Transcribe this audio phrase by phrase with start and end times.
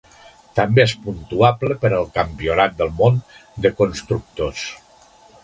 [0.59, 3.21] També és puntuable per al Campionat del món
[3.67, 4.67] de constructors.